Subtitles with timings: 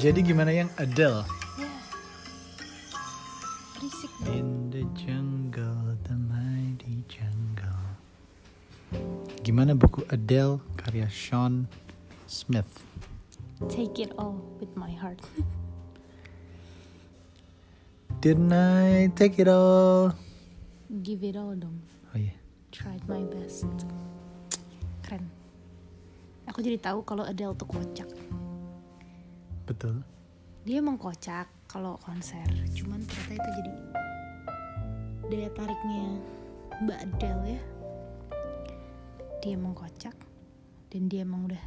[0.00, 1.28] Jadi gimana yang Adele?
[1.60, 1.68] Ya.
[3.76, 4.08] Berisik.
[4.32, 7.84] In the jungle, the mighty jungle.
[9.44, 11.68] Gimana buku Adele karya Sean
[12.24, 12.80] Smith?
[13.68, 15.20] Take it all with my heart.
[18.24, 20.16] Didn't I take it all?
[21.04, 21.76] Give it all dong.
[22.08, 22.32] Oh iya.
[22.72, 23.68] Tried my best.
[25.04, 25.28] Keren.
[26.48, 28.08] Aku jadi tahu kalau Adele tuh kocak.
[29.70, 30.02] Betul.
[30.66, 32.42] Dia emang kocak kalau konser.
[32.74, 33.72] Cuman ternyata itu jadi
[35.30, 36.18] daya tariknya
[36.82, 37.62] Mbak Adele ya.
[39.38, 40.18] Dia emang kocak
[40.90, 41.64] dan dia emang udah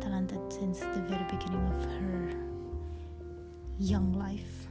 [0.00, 2.32] talented since the very beginning of her
[3.76, 4.64] young life.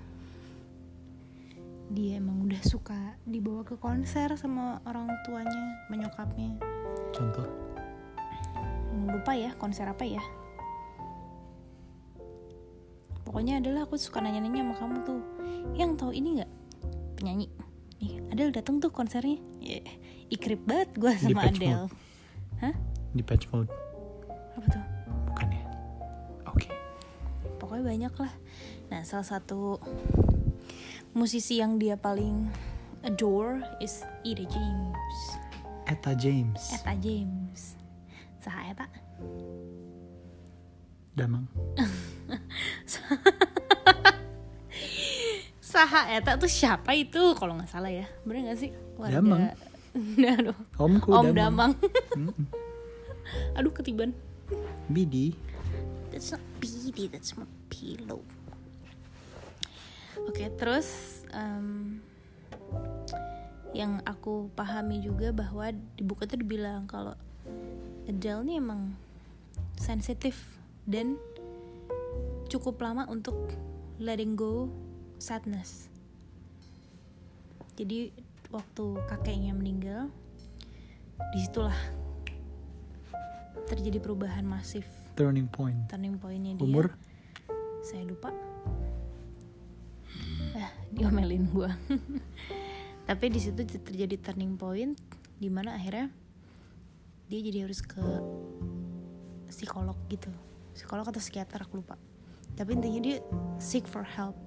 [1.93, 6.57] Dia emang udah suka dibawa ke konser sama orang tuanya, menyokapnya.
[7.13, 7.45] Contoh.
[9.03, 10.23] lupa ya konser apa ya
[13.34, 15.20] pokoknya adalah aku suka nanya-nanya sama kamu tuh
[15.73, 16.52] yang tahu ini nggak
[17.17, 17.50] penyanyi
[17.98, 19.81] nih Adele datang tuh konsernya yeah.
[20.30, 21.98] ikrip banget gue Di sama Patch Adele Mode.
[22.61, 22.76] hah
[23.09, 23.73] Di patch mode.
[24.54, 24.84] apa tuh
[25.34, 25.64] Bukan ya?
[26.45, 26.70] Oke.
[27.58, 28.34] pokoknya banyak lah
[28.94, 29.81] nah salah satu
[31.17, 32.54] musisi yang dia paling
[33.02, 35.20] adore is Ida James
[35.89, 36.61] Eta James.
[36.70, 37.81] Eta James
[38.38, 38.86] Saha Eta
[41.14, 41.50] Damang.
[45.63, 49.41] Saha Eta tuh siapa itu kalau nggak salah ya bener nggak sih Warga- Damang.
[49.94, 50.58] Nah, aduh.
[50.75, 51.77] Omku Om Damang.
[52.09, 52.33] Damang
[53.58, 54.09] aduh ketiban
[54.88, 55.38] Bidi.
[56.09, 58.21] that's not BD that's my pillow
[60.19, 62.02] oke terus em,
[63.71, 67.14] yang aku pahami juga bahwa di buku itu dibilang kalau
[68.03, 68.97] Adele nih emang
[69.73, 71.17] sensitif dan
[72.53, 73.49] cukup lama untuk
[73.97, 74.69] letting go
[75.17, 75.89] sadness.
[77.73, 78.14] Jadi
[78.53, 80.14] waktu kakeknya meninggal,
[81.33, 81.73] di situlah
[83.65, 84.86] terjadi perubahan masif.
[85.17, 85.89] Turning point.
[85.89, 86.61] Turning pointnya dia.
[86.61, 86.93] Umur?
[87.81, 88.30] Saya lupa.
[90.53, 91.73] Ah, diomelin gua.
[93.09, 94.93] Tapi di situ terjadi turning point
[95.42, 96.13] di mana akhirnya
[97.25, 98.05] dia jadi harus ke
[99.49, 100.30] psikolog gitu.
[100.77, 101.97] Psikolog atau psikiater aku lupa.
[102.53, 103.17] Tapi intinya dia
[103.58, 104.37] seek for help.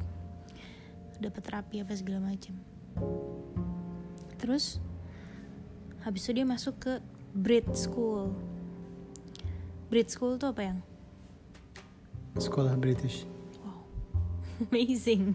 [1.19, 2.55] Dapat terapi apa segala macam.
[4.37, 4.79] Terus
[6.07, 6.93] habis itu dia masuk ke
[7.35, 8.31] Brit School.
[9.91, 10.79] Brit School tuh apa yang?
[12.37, 13.25] Sekolah British.
[13.65, 13.83] Wow,
[14.71, 15.35] amazing.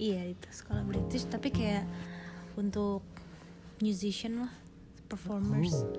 [0.00, 1.86] Iya itu sekolah British, tapi kayak
[2.58, 3.06] untuk
[3.78, 4.52] musician lah,
[5.06, 5.86] performers.
[5.86, 5.94] Oh.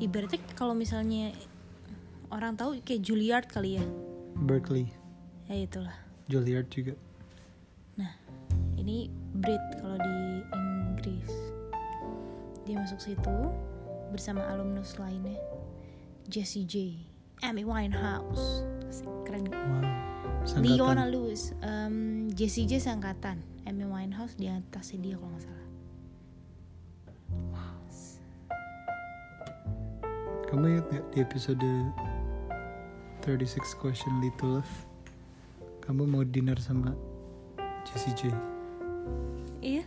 [0.00, 1.36] Ibaratnya kalau misalnya
[2.32, 3.84] orang tahu kayak Juilliard kali ya,
[4.40, 5.05] Berkeley.
[5.50, 5.96] Ya itulah.
[6.26, 6.94] Juilliard juga.
[7.96, 8.12] Nah,
[8.76, 11.32] ini Brit kalau di Inggris.
[12.66, 13.38] Dia masuk situ
[14.10, 15.38] bersama alumnus lainnya,
[16.26, 16.98] Jessie J,
[17.46, 18.66] Amy Winehouse,
[19.22, 19.46] keren.
[19.50, 19.86] Wow.
[20.62, 21.10] Leona Sangkatan.
[21.10, 25.66] Lewis, um, Jessie J seangkatan, Amy Winehouse di atasnya dia kalau nggak salah.
[30.46, 31.68] Kamu ingat gak di episode
[33.26, 34.95] 36 Question Little Love?
[35.86, 36.90] Kamu mau dinner sama
[37.86, 38.34] Jessie J.
[39.62, 39.86] Iya,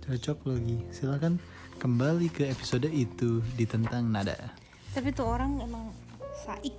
[0.00, 0.80] Cocok lagi.
[0.88, 1.36] Silahkan
[1.76, 4.36] kembali ke episode itu di tentang nada.
[4.96, 5.92] tapi tuh orang emang
[6.32, 6.72] saik,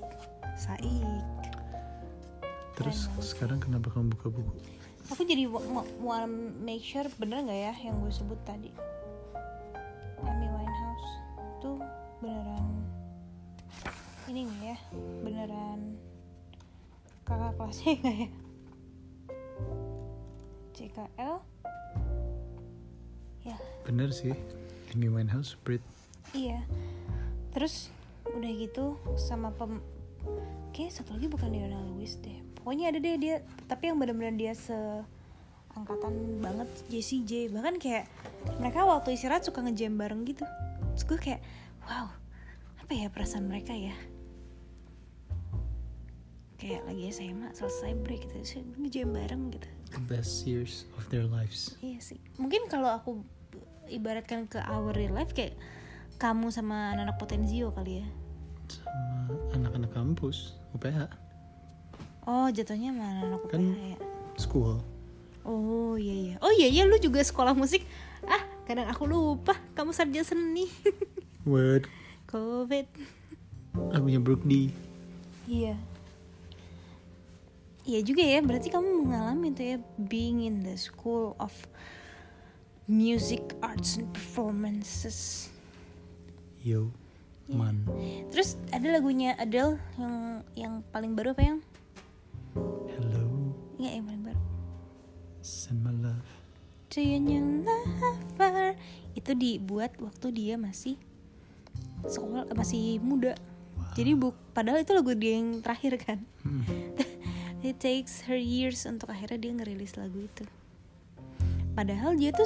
[0.58, 1.22] saik.
[2.74, 4.54] Terus Keren sekarang kenapa kamu buka buku?
[5.14, 5.86] Aku jadi mau
[6.58, 8.74] make sure bener nggak ya yang gue sebut tadi.
[10.26, 11.10] Amy Winehouse
[11.62, 11.78] tuh
[12.18, 12.66] beneran
[14.26, 14.78] ini nggak ya?
[15.22, 15.80] Beneran
[17.28, 18.30] kakak kelasnya nggak ya?
[20.78, 21.36] CKL?
[23.44, 24.32] Ya, Bener sih.
[24.96, 25.84] Amy Winehouse, Brit.
[26.32, 26.64] Iya.
[27.52, 27.92] Terus
[28.32, 29.84] udah gitu sama pem
[30.76, 32.38] Kayak satu lagi bukan Leona Lewis deh.
[32.60, 37.50] Pokoknya ada deh dia, tapi yang benar-benar dia seangkatan banget Jessie J.
[37.50, 38.06] Bahkan kayak
[38.62, 40.46] mereka waktu istirahat suka ngejam bareng gitu.
[40.94, 41.42] Terus gue kayak,
[41.88, 42.12] wow,
[42.84, 43.96] apa ya perasaan mereka ya?
[46.58, 49.68] Kayak lagi SMA selesai break gitu, terus ngejam bareng gitu.
[49.94, 51.78] The best years of their lives.
[51.80, 52.18] Iya sih.
[52.36, 53.22] Mungkin kalau aku
[53.88, 55.54] ibaratkan ke our real life kayak
[56.18, 58.08] kamu sama anak-anak potensio kali ya.
[58.68, 61.08] Sama anak-anak kampus, UPH.
[62.26, 63.98] Oh, jatuhnya sama anak-anak Kan- UPH ya.
[64.38, 64.74] School.
[65.48, 66.36] Oh iya iya.
[66.42, 67.86] Oh iya iya lu juga sekolah musik.
[68.22, 70.68] Ah, kadang aku lupa kamu sarjana seni.
[71.48, 71.88] Word.
[72.28, 72.90] Covid.
[73.94, 74.68] Lagunya Brooke D.
[75.48, 75.80] Iya.
[77.88, 81.56] Iya juga ya, berarti kamu mengalami tuh ya being in the school of
[82.84, 85.48] music, arts and performances.
[86.60, 86.92] Yo,
[87.48, 87.88] man.
[88.28, 90.16] Terus ada lagunya Adele yang
[90.52, 91.60] yang paling baru apa yang?
[92.92, 94.42] Hello, Enggak yang paling baru.
[95.40, 96.28] send my love.
[96.92, 98.76] To your new lover.
[99.16, 101.00] Itu dibuat waktu dia masih
[102.04, 103.32] sekolah masih muda.
[103.96, 106.20] Jadi bu, padahal itu lagu dia yang terakhir kan.
[106.44, 106.68] Hmm.
[107.66, 110.46] It takes her years untuk akhirnya dia ngerilis lagu itu.
[111.74, 112.46] Padahal dia tuh,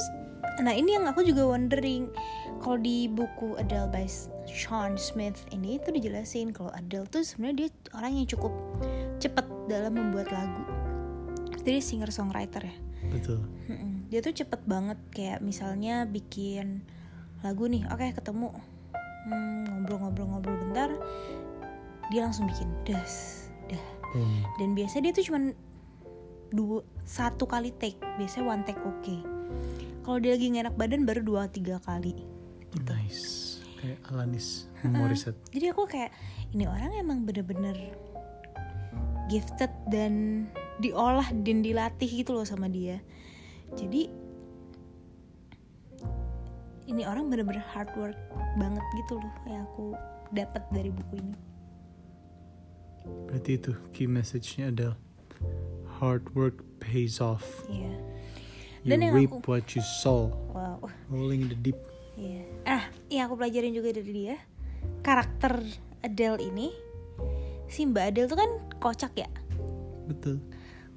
[0.63, 2.11] nah ini yang aku juga wondering.
[2.59, 4.05] Kalau di buku Adele by
[4.45, 8.53] Sean Smith ini itu dijelasin kalau Adele tuh sebenarnya dia orang yang cukup
[9.19, 10.63] cepet dalam membuat lagu.
[11.61, 12.75] Jadi singer songwriter ya.
[13.11, 13.39] Betul.
[14.11, 16.83] Dia tuh cepet banget kayak misalnya bikin
[17.41, 18.51] lagu nih, oke ketemu
[19.21, 20.89] Hmm, ngobrol-ngobrol-ngobrol bentar,
[22.09, 24.00] dia langsung bikin das, dah.
[24.11, 24.43] Boom.
[24.59, 25.43] Dan biasanya dia tuh cuman
[26.51, 29.15] dua satu kali take, biasanya one take oke.
[30.03, 32.27] Kalau dia lagi nggak enak badan baru dua tiga kali.
[32.87, 33.59] Nice.
[33.81, 35.41] Kayak Alanis Morissette.
[35.49, 36.13] Jadi aku kayak
[36.53, 37.73] ini orang emang bener-bener
[39.25, 40.45] gifted dan
[40.83, 43.01] diolah dan dilatih gitu loh sama dia.
[43.73, 44.11] Jadi
[46.91, 48.19] ini orang bener-bener hard work
[48.59, 49.95] banget gitu loh yang aku
[50.35, 51.50] dapat dari buku ini.
[53.25, 54.97] Berarti itu key message-nya adalah
[55.97, 57.43] hard work pays off.
[57.65, 57.93] Iya.
[58.81, 60.33] You Dan yang reap aku- what you sow.
[60.49, 60.81] Wow.
[61.07, 61.77] Rolling in the deep.
[62.13, 62.43] Iya.
[62.63, 64.35] Ah, yang aku pelajarin juga dari dia
[64.99, 65.61] karakter
[66.01, 66.73] Adele ini
[67.65, 69.29] si Mbak Adele tuh kan kocak ya,
[70.03, 70.41] Betul.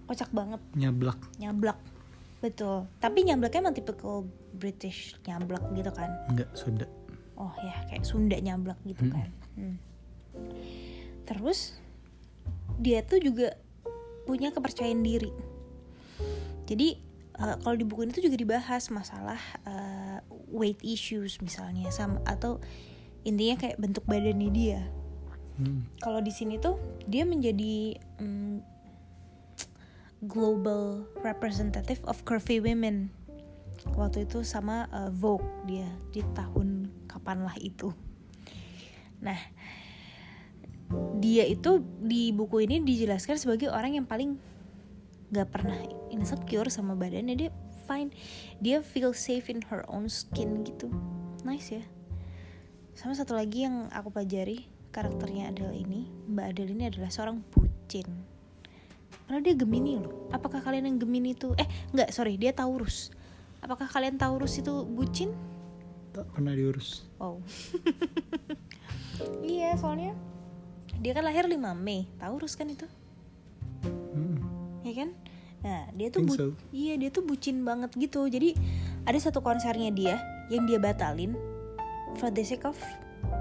[0.05, 0.61] kocak banget.
[0.75, 1.21] Nyablak.
[1.37, 1.77] nyablak
[2.41, 4.21] betul tapi nyablaknya emang tipikal
[4.53, 6.85] British nyablak gitu kan Enggak, Sunda.
[7.35, 9.15] oh ya kayak Sunda nyablak gitu Mm-mm.
[9.15, 9.77] kan Hmm.
[11.25, 11.73] terus
[12.79, 13.55] dia tuh juga
[14.25, 15.31] punya kepercayaan diri.
[16.65, 16.89] Jadi
[17.39, 20.19] eh, kalau di buku ini tuh juga dibahas masalah eh,
[20.51, 22.63] weight issues misalnya sama atau
[23.25, 24.83] intinya kayak bentuk badannya dia.
[25.55, 25.87] Hmm.
[26.03, 26.75] kalau di sini tuh
[27.07, 28.59] dia menjadi mm,
[30.27, 33.13] global representative of curvy women.
[33.95, 37.93] Waktu itu sama uh, Vogue dia di tahun kapanlah itu.
[39.21, 39.37] Nah
[41.25, 44.37] dia itu di buku ini dijelaskan sebagai orang yang paling
[45.33, 45.81] gak pernah
[46.13, 47.33] insecure sama badannya.
[47.33, 47.51] Dia
[47.89, 48.13] fine.
[48.61, 50.93] Dia feel safe in her own skin gitu.
[51.41, 51.85] Nice ya.
[52.93, 56.13] Sama satu lagi yang aku pelajari karakternya Adele ini.
[56.29, 58.05] Mbak Adele ini adalah seorang bucin.
[59.25, 60.29] Karena dia Gemini loh.
[60.29, 61.67] Apakah kalian yang Gemini itu eh
[61.97, 63.09] nggak sorry dia Taurus.
[63.65, 65.33] Apakah kalian Taurus itu bucin?
[66.13, 67.09] Tak pernah diurus.
[67.17, 67.41] wow.
[69.41, 70.13] Iya soalnya
[71.01, 72.07] dia kan lahir 5 Mei.
[72.19, 72.87] Taurus kan itu?
[74.15, 74.39] Hmm.
[74.87, 75.11] ya kan?
[75.65, 76.47] Nah dia tuh bu- so.
[76.71, 78.29] iya dia tuh bucin banget gitu.
[78.29, 78.55] Jadi
[79.05, 80.21] ada satu konsernya dia
[80.53, 81.35] yang dia batalin.
[82.21, 82.79] For the sake of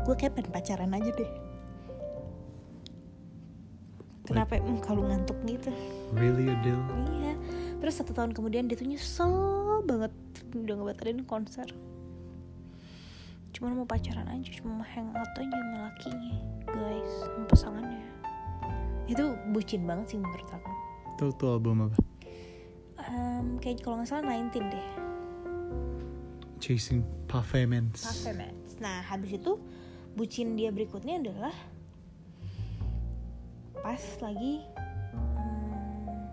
[0.07, 1.31] gue kayak pengen pacaran aja deh.
[4.23, 5.67] Kenapa mm, kalau ngantuk gitu?
[6.15, 6.79] Really, Adele?
[7.19, 7.33] iya.
[7.83, 9.33] Terus satu tahun kemudian dia tuh nyesel
[9.83, 10.15] banget
[10.55, 11.67] udah ngebatalin konser
[13.53, 18.03] cuma mau pacaran aja cuma mau hangout aja sama lakinya guys sama pasangannya
[19.05, 20.71] itu bucin banget sih menurut aku
[21.13, 21.97] Tahu tuh album apa?
[23.05, 24.87] Em, kayak kalau nggak salah 19 deh
[26.63, 28.07] Chasing Pavements.
[28.07, 28.79] Pavements.
[28.79, 29.59] Nah habis itu
[30.15, 31.51] bucin dia berikutnya adalah
[33.83, 34.63] pas lagi
[35.11, 36.23] hmm,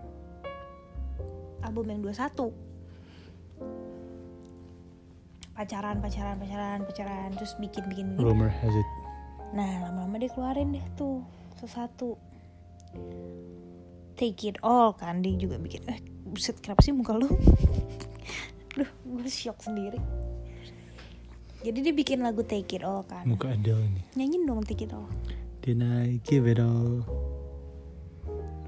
[1.67, 2.70] album yang 21
[5.61, 8.89] pacaran pacaran pacaran pacaran terus bikin bikin bikin Rumor has it.
[9.53, 11.21] Nah lama-lama dia keluarin deh tuh
[11.61, 12.17] satu
[14.17, 17.29] Take it all kan dia juga bikin Eh buset kenapa sih muka lu
[18.77, 20.01] Duh gue shock sendiri
[21.61, 24.01] Jadi dia bikin lagu Take it all kan Muka Adele ini.
[24.17, 25.05] Nyanyiin dong Take it all
[25.61, 27.05] Did I give it all?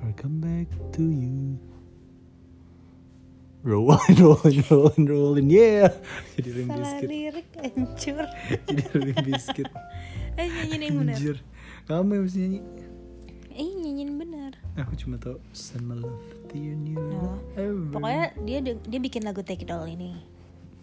[0.05, 1.57] Or come back to you?
[3.63, 5.87] Rolling, rolling, rolling, rolling, yeah.
[6.35, 7.07] Jadi rim Salah biscuit.
[7.07, 8.23] lirik hancur
[8.67, 9.69] Jadi rim biscuit.
[10.33, 11.37] Eh nyanyiin yang bener Anjir.
[11.85, 12.59] Kamu yang mesti nyanyi.
[13.53, 15.15] Eh nyanyiin bener Aku cuma
[15.53, 16.19] Send my love
[16.51, 17.39] to your new Oh.
[17.55, 17.93] lover.
[17.95, 20.17] Pokoknya dia dia bikin lagu Take It All ini.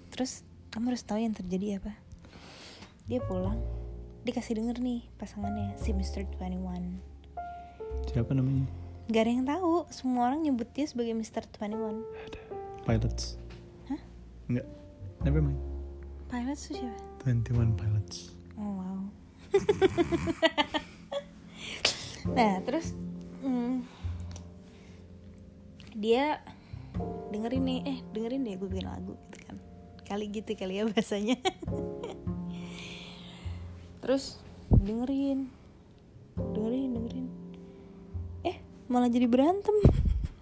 [0.09, 1.93] Terus kamu harus tahu yang terjadi apa?
[3.11, 3.59] Dia pulang,
[4.23, 6.25] dikasih denger nih pasangannya si Mr.
[6.39, 7.03] 21.
[8.09, 8.71] Siapa namanya?
[9.11, 11.43] Gak ada yang tahu, semua orang nyebut dia sebagai Mr.
[11.51, 12.07] 21.
[12.91, 13.39] Pilots.
[13.87, 14.03] Hah?
[14.51, 14.67] Enggak.
[15.23, 15.63] Never mind.
[16.27, 16.99] Pilot tuh siapa?
[17.23, 18.35] 21 Pilots.
[18.59, 19.01] Oh wow.
[22.37, 22.91] nah terus,
[23.47, 23.87] hmm,
[25.95, 26.43] dia
[27.31, 29.57] dengerin nih eh dengerin deh gue bikin lagu gitu kan
[30.03, 31.39] kali gitu kali ya bahasanya
[34.03, 34.43] terus
[34.75, 35.47] dengerin
[36.35, 37.27] dengerin dengerin
[38.43, 38.59] eh
[38.91, 39.79] malah jadi berantem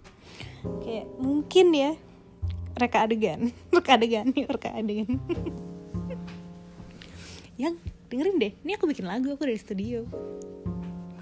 [0.84, 1.92] kayak mungkin ya
[2.78, 3.50] reka adegan.
[3.74, 5.18] Reka adegan nih reka adegan.
[7.62, 7.74] Yang
[8.08, 8.52] dengerin deh.
[8.62, 10.06] Ini aku bikin lagu aku dari studio.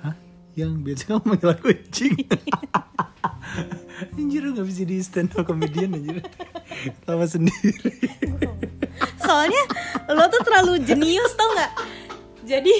[0.04, 0.12] Hah?
[0.52, 2.14] Yang biasa kamu manggil aku anjing?
[4.20, 6.20] Anjir lu gak bisa di stand up comedian anjir.
[7.08, 7.72] Tawa sendiri.
[9.16, 9.64] Soalnya
[10.12, 11.72] lo tuh terlalu jenius tau nggak
[12.46, 12.74] jadi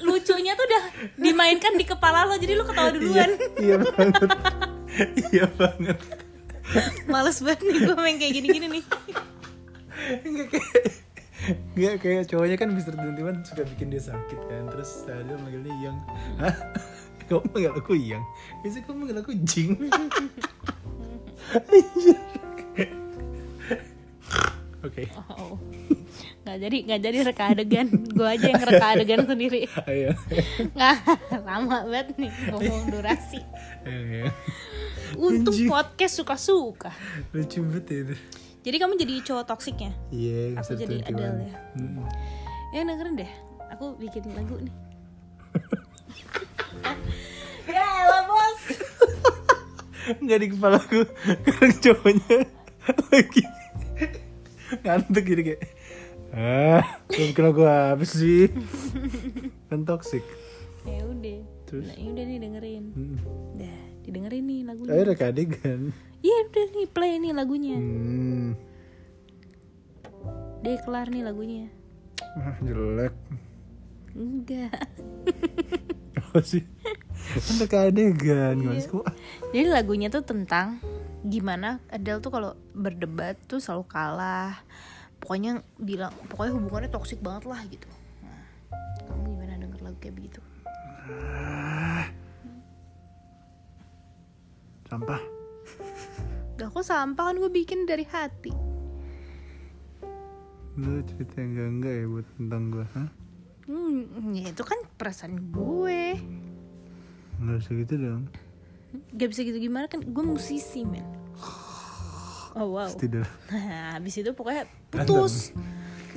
[0.00, 0.84] lucunya tuh udah
[1.20, 3.30] dimainkan di kepala lo jadi lo ketawa duluan.
[3.60, 4.30] Iya banget
[5.32, 5.98] Iya banget.
[7.10, 8.84] Males banget nih gue main kayak gini-gini nih.
[10.22, 10.82] Enggak kayak
[11.74, 12.94] Enggak kayak cowoknya kan Mr.
[12.94, 14.68] Timan suka bikin dia sakit kan.
[14.70, 15.96] Terus dia manggilnya Yang.
[16.38, 16.54] Hah?
[17.26, 18.24] Kamu manggil aku Yang?
[18.62, 19.70] Biasanya kamu manggil aku Jing?
[24.80, 25.04] Oke.
[25.16, 25.60] Oh
[26.40, 27.86] nggak jadi nggak jadi reka adegan.
[28.10, 29.68] Gue aja yang reka adegan sendiri.
[29.86, 30.16] Ayo
[30.74, 30.96] nggak
[31.46, 33.38] lama banget nih ngomong durasi.
[33.86, 34.26] Ayo, ayo.
[35.20, 35.68] Untuk Anjing.
[35.68, 36.90] podcast suka-suka
[37.30, 38.14] Lucu banget ya itu
[38.60, 40.80] jadi kamu jadi cowok toksiknya Iya Aku Mr.
[40.80, 41.08] jadi 21.
[41.10, 41.54] Adele ya.
[41.76, 42.06] Mm-mm.
[42.70, 43.32] ya dengerin deh
[43.70, 44.74] aku bikin lagu nih
[47.68, 48.62] ya elah bos
[50.12, 51.00] Nggak di kepala aku
[51.44, 52.36] Sekarang cowoknya
[53.08, 53.42] Lagi
[54.80, 55.62] Ngantuk gitu kayak
[56.30, 58.48] Ah kira gue apa sih
[59.68, 60.22] Kan toxic
[60.82, 61.86] ya udah Terus?
[61.86, 63.16] nah, ya udah nih dengerin Mm.
[63.56, 64.90] dah didengerin nih lagunya.
[64.90, 65.80] Ayo reka adegan.
[66.20, 67.76] Iya udah nih play nih lagunya.
[67.78, 68.48] Hmm.
[70.60, 71.70] Deh kelar nih lagunya.
[72.36, 73.14] Ah, Jelek.
[74.12, 74.74] Enggak.
[76.18, 76.66] Apa sih?
[77.40, 79.06] Kan reka adegan Gimana sih kok?
[79.54, 80.82] Jadi lagunya tuh tentang
[81.22, 84.58] gimana Adele tuh kalau berdebat tuh selalu kalah.
[85.22, 87.88] Pokoknya bilang pokoknya hubungannya toksik banget lah gitu.
[88.26, 88.44] Nah,
[89.08, 90.40] kamu gimana denger lagu kayak begitu
[94.90, 95.22] Sampah
[96.58, 98.50] gak kok sampah kan gue bikin dari hati
[100.74, 103.08] Lu cerita yang enggak-enggak ya buat tentang gue Hah?
[103.70, 106.18] hmm, ya itu kan perasaan gue
[107.38, 108.22] Nggak usah gitu dong
[109.14, 111.06] gak bisa gitu gimana kan gue musisi men
[112.58, 113.22] oh wow Tidak
[113.54, 115.54] Nah, habis itu pokoknya putus.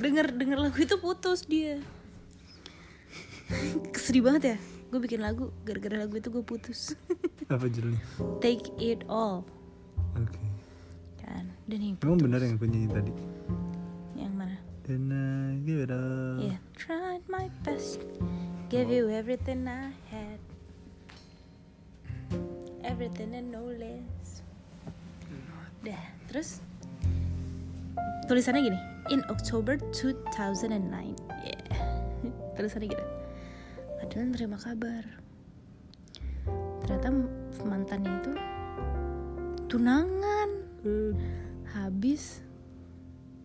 [0.02, 1.78] Denger denger lagu itu putus dia.
[3.94, 4.56] Sedih banget ya.
[4.90, 6.98] Gue bikin lagu gara-gara lagu itu gue putus.
[7.48, 8.00] Apa judulnya
[8.40, 9.44] Take it all.
[10.16, 10.40] Oke
[11.20, 11.52] Kan.
[11.68, 13.12] Dan yang Emang benar yang aku nyanyi tadi
[14.14, 14.56] yang mana?
[14.84, 18.04] And I give it up Yeah, tried my best.
[18.68, 20.40] Give you everything I had.
[22.84, 24.44] Everything and no less.
[25.84, 26.60] Dah, terus
[28.28, 28.80] tulisannya gini.
[29.12, 30.68] In October 2009.
[31.44, 31.64] Yeah.
[32.56, 33.04] tulisannya gitu.
[34.04, 35.23] Adele nerima kabar.
[36.84, 37.08] Ternyata
[37.64, 38.32] mantannya itu
[39.68, 40.48] tunangan.
[41.74, 42.44] Habis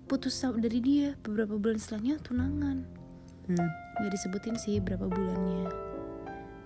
[0.06, 2.78] putus sama- dari dia beberapa bulan setelahnya tunangan.
[3.50, 3.70] Hmm.
[3.98, 5.74] nggak disebutin sih berapa bulannya.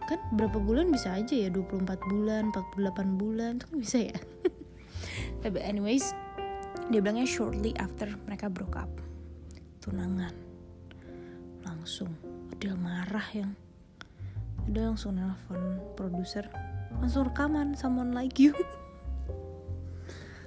[0.03, 4.18] Kan berapa bulan bisa aja ya 24 bulan 48 bulan itu kan bisa ya.
[5.48, 6.12] Tapi anyways
[6.92, 8.92] dia bilangnya shortly after mereka broke up.
[9.80, 10.36] Tunangan.
[11.63, 12.12] Langsung
[12.51, 13.56] Adele marah yang
[14.63, 15.60] Adele langsung nelfon
[15.93, 16.48] produser.
[16.98, 18.53] Langsung rekaman someone like you.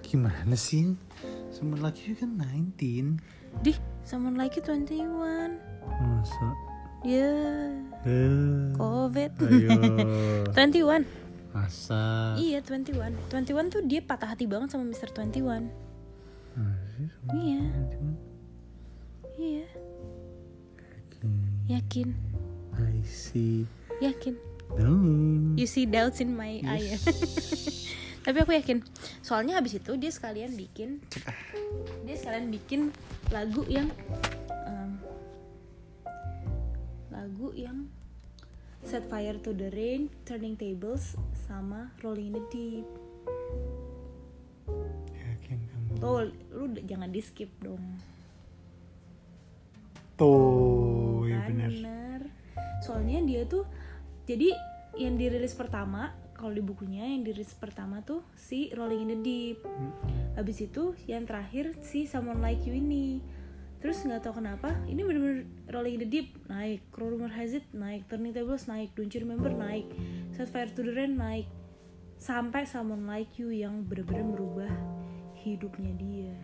[0.00, 0.94] Gimana sih?
[1.50, 3.18] Someone like you kan 19
[3.64, 3.72] di
[4.04, 5.56] someone like you 21
[5.88, 6.48] Masa?
[7.02, 7.32] ya.
[8.04, 9.32] Eh, covid.
[9.40, 9.70] Ayo.
[10.54, 11.02] 21
[11.50, 12.36] Masa?
[12.36, 15.08] Iya 21 21 tuh dia patah hati banget sama Mr.
[15.10, 15.72] 21
[16.54, 17.62] Masih Iya.
[17.90, 18.12] cuma
[19.36, 19.66] Iya.
[21.66, 22.08] Yakin.
[22.76, 23.64] I see
[24.00, 24.34] Yakin?
[25.56, 26.96] You see doubts in my eye.
[26.96, 26.98] Ya?
[28.26, 28.82] Tapi aku yakin.
[29.22, 30.98] Soalnya habis itu dia sekalian bikin
[32.02, 32.90] Dia sekalian bikin
[33.30, 33.86] lagu yang
[34.50, 34.98] em,
[37.14, 37.86] Lagu yang
[38.82, 41.14] Set Fire to the Rain Turning Tables
[41.46, 42.86] Sama Rolling in the Deep.
[45.14, 45.92] Yakin kamu?
[46.02, 47.82] Tuh lu jangan di skip dong.
[50.18, 52.26] Tuh ya bener.
[52.82, 53.66] soalnya dia tuh
[54.26, 54.50] jadi
[54.98, 59.58] yang dirilis pertama kalau di bukunya yang dirilis pertama tuh si Rolling in the Deep.
[60.36, 63.24] Habis itu yang terakhir si Someone Like You ini.
[63.80, 66.84] Terus nggak tahu kenapa ini bener-bener Rolling in the Deep naik.
[66.92, 68.04] Rumor Has It naik.
[68.12, 68.92] Turning Tables naik.
[68.92, 69.88] Don't You Remember naik.
[70.36, 71.48] Set Fire to the Rain naik.
[72.20, 74.72] Sampai someone like you yang bener-bener merubah
[75.40, 76.36] hidupnya dia.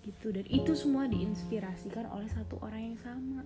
[0.00, 0.32] Gitu.
[0.32, 3.44] Dan itu semua diinspirasikan oleh satu orang yang sama.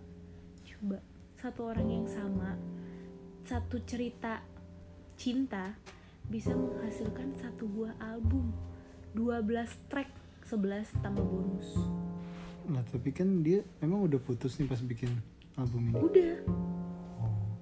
[0.63, 1.03] Coba
[1.43, 2.55] satu orang yang sama
[3.43, 4.39] satu cerita
[5.19, 5.75] cinta
[6.31, 8.55] bisa menghasilkan satu buah album.
[9.19, 10.07] 12 track
[10.47, 11.75] 11 tambah bonus.
[12.71, 15.11] Nah tapi kan dia emang udah putus nih pas bikin
[15.59, 15.99] album ini.
[15.99, 16.35] udah.
[17.19, 17.59] Oh,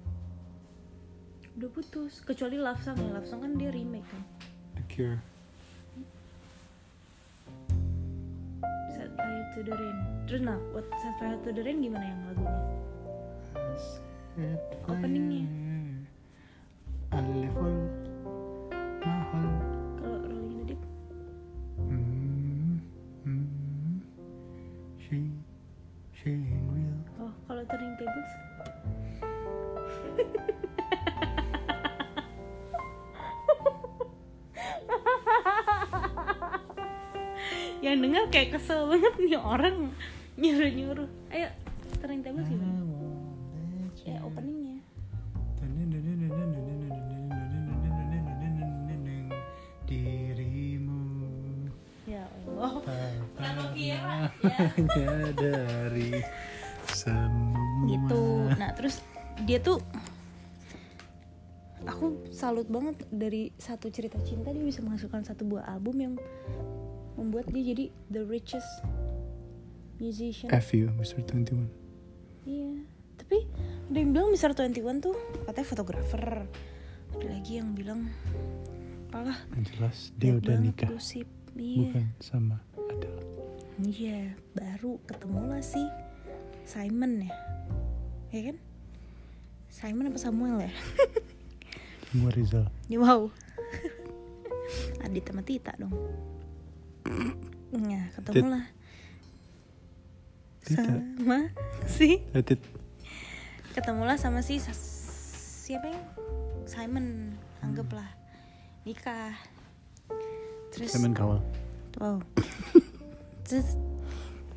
[1.57, 3.17] udah putus kecuali love song ya.
[3.17, 4.21] Love song kan dia remake kan?
[4.77, 5.17] The Cure.
[8.93, 9.97] set fire to the rain.
[10.29, 12.80] Terus nah what set fire to the rain gimana yang lagunya
[14.87, 15.45] Openingnya.
[15.47, 16.03] fire.
[17.11, 17.71] Ada level
[19.01, 19.47] mahal.
[19.99, 20.81] kalau rolling in the deep
[21.87, 22.79] Hmm,
[23.23, 23.99] hmm.
[24.99, 25.17] She,
[26.15, 26.95] she ain't real.
[27.19, 28.31] oh kalau turning tables
[37.81, 39.89] yang dengar kayak kesel banget nih orang
[40.37, 41.49] nyuruh nyuruh ayo
[41.99, 42.70] turning tables gimana
[55.35, 56.11] dari
[56.89, 57.59] semua.
[57.89, 58.21] Gitu.
[58.57, 59.01] Nah terus
[59.45, 59.81] dia tuh
[61.81, 66.13] aku salut banget dari satu cerita cinta dia bisa menghasilkan satu buah album yang
[67.17, 68.69] membuat dia jadi the richest
[69.97, 70.49] musician.
[70.53, 71.25] F you Mr.
[71.25, 71.65] 21
[72.45, 72.73] iya.
[73.17, 73.45] Tapi
[73.91, 74.53] ada yang bilang Mr.
[74.53, 76.25] 21 tuh katanya fotografer.
[77.11, 78.07] Ada lagi yang bilang
[79.11, 80.89] apalah Yang jelas dia udah nikah.
[80.89, 81.27] gosip.
[81.51, 81.91] Iya.
[81.91, 82.63] Bukan sama
[83.79, 85.83] iya baru ketemu lah si
[86.67, 87.31] Simon ya
[88.35, 88.57] ya kan
[89.71, 90.73] Simon apa Samuel ya
[92.11, 93.31] Semua Rizal Ya, wow.
[94.99, 95.95] Adit sama Tita dong.
[97.71, 98.65] Ya, ketemu lah.
[100.59, 100.91] Tita.
[100.91, 101.39] Sama
[101.87, 102.59] si Edit
[103.71, 106.03] ketemulah sama si siapa yang
[106.67, 108.07] Simon anggaplah
[108.83, 109.31] nikah.
[110.75, 111.41] Terus Simon Cowell
[111.99, 112.19] wow.
[113.45, 113.77] Terus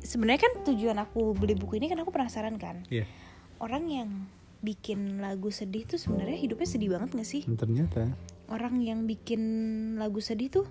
[0.05, 2.85] sebenarnya kan tujuan aku beli buku ini kan aku penasaran kan.
[2.87, 3.09] Iya.
[3.57, 4.09] Orang yang
[4.61, 7.41] bikin lagu sedih tuh sebenarnya hidupnya sedih banget gak sih?
[7.45, 8.09] Ternyata.
[8.49, 9.41] Orang yang bikin
[9.97, 10.65] lagu sedih tuh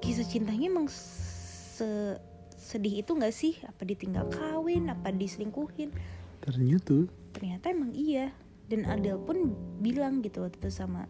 [0.00, 2.16] kisah cintanya emang se
[2.56, 3.60] sedih itu nggak sih?
[3.68, 4.88] Apa ditinggal kawin?
[4.88, 5.92] Apa diselingkuhin?
[6.40, 7.04] Ternyata.
[7.36, 8.32] Ternyata emang iya.
[8.70, 9.52] Dan Adele pun
[9.84, 11.04] bilang gitu waktu itu sama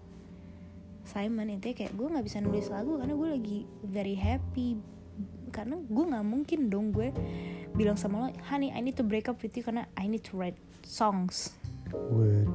[1.07, 4.79] Simon itu kayak gue nggak bisa nulis lagu karena gue lagi very happy
[5.53, 7.13] karena gue nggak mungkin dong gue
[7.77, 10.41] bilang sama lo honey I need to break up with you karena I need to
[10.41, 11.53] write songs.
[11.93, 12.49] Word.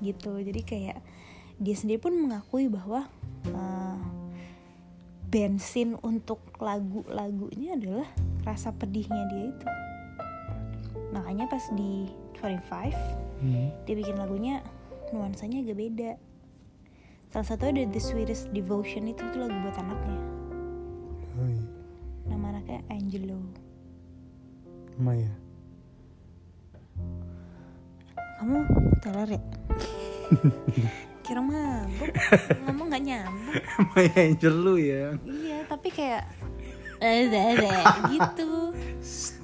[0.00, 0.32] Gitu.
[0.40, 0.98] Jadi kayak
[1.60, 3.08] dia sendiri pun mengakui bahwa
[3.52, 3.98] uh,
[5.28, 8.08] bensin untuk lagu-lagunya adalah
[8.42, 9.68] rasa pedihnya dia itu.
[11.12, 12.08] Makanya pas di
[12.40, 13.68] 25 hmm.
[13.84, 14.64] dia bikin lagunya
[15.12, 16.12] nuansanya agak beda.
[17.30, 20.18] Salah satu ada The Sweetest Devotion itu itu lagu buat anaknya.
[21.38, 21.79] Oh iya
[22.30, 23.38] nama anaknya Angelo
[24.96, 25.32] Maya
[28.38, 28.58] kamu
[29.00, 29.42] teler ya
[31.26, 32.10] kira mabuk
[32.64, 33.54] ngomong gak nyambung
[33.92, 36.24] Maya Angel lu ya Iya, tapi kayak
[37.00, 37.70] ada ada
[38.08, 38.76] gitu.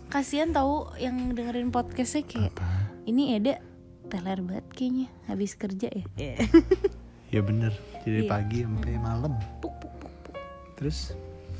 [0.06, 2.68] Kasihan tahu yang dengerin podcastnya kayak Apa?
[3.04, 3.58] ini Eda
[4.06, 6.04] teler banget kayaknya habis kerja ya.
[7.26, 7.72] Ya bener
[8.04, 8.30] Jadi Iya.
[8.30, 10.36] pagi sampai malam Puk, puk, puk, puk.
[10.76, 11.16] Terus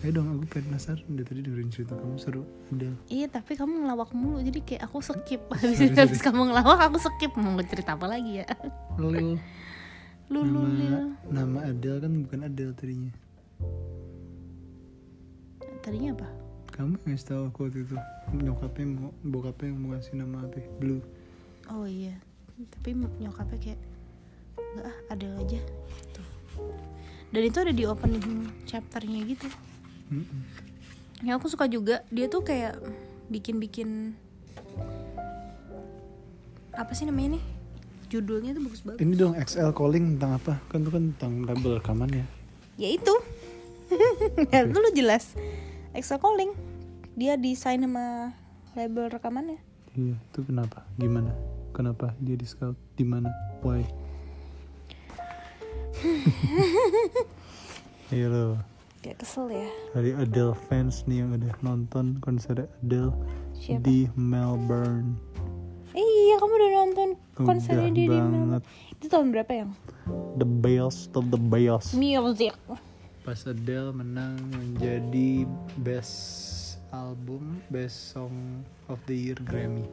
[0.07, 2.14] Ayo dong aku penasaran Dari tadi dengerin cerita kamu.
[2.14, 5.42] Seru Adele Iya tapi kamu ngelawak mulu jadi kayak aku skip.
[5.51, 7.35] Habis habis kamu ngelawak aku skip.
[7.35, 8.47] Mau cerita apa lagi ya?
[9.03, 9.35] Lil
[10.31, 10.95] Lulu nama, Lil.
[11.27, 13.12] nama Adele kan bukan Adele tadinya.
[15.83, 16.29] Tadinya apa?
[16.71, 17.99] Kamu ngasih tau aku waktu itu.
[18.31, 20.71] Nyokapnya mau Bokapnya mau ngasih nama apa ya?
[20.79, 21.03] Blue.
[21.66, 22.14] Oh iya.
[22.79, 23.81] Tapi nyokapnya kayak
[24.55, 25.61] enggak ah ada aja
[25.99, 26.23] gitu.
[27.35, 29.51] Dan itu ada di opening chapternya gitu
[30.12, 30.40] Mm-mm.
[31.25, 32.79] yang aku suka juga dia tuh kayak
[33.33, 34.14] bikin-bikin
[36.77, 37.45] apa sih namanya nih
[38.07, 40.62] judulnya tuh bagus banget Ini dong XL calling tentang apa?
[40.71, 42.27] Kan itu kan tentang label rekaman ya
[42.77, 43.14] ya itu
[44.53, 45.33] ya itu lu jelas
[45.97, 46.53] extra calling
[47.16, 48.37] dia desain sama
[48.77, 49.57] label rekamannya
[49.97, 50.85] Iya itu kenapa?
[51.01, 51.33] Gimana?
[51.73, 52.77] Kenapa dia di scout?
[53.01, 53.33] Di mana?
[53.64, 53.81] Why?
[58.12, 58.76] Ayo lo
[59.07, 59.71] kayak kesel ya.
[59.95, 63.14] Dari Adele fans nih yang udah nonton konser Adele
[63.55, 63.87] Siapa?
[63.87, 65.14] di Melbourne.
[65.95, 68.19] Eh, iya kamu udah nonton konsernya Udah dia di.
[68.19, 68.66] Melbourne.
[68.99, 69.71] itu tahun berapa yang?
[70.42, 72.59] The best of the best music.
[73.23, 75.47] Pas Adele menang menjadi
[75.87, 76.19] best
[76.90, 79.87] album best song of the year Grammy.